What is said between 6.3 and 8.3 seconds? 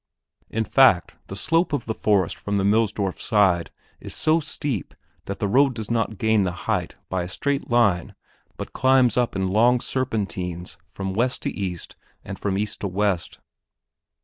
the height by a straight line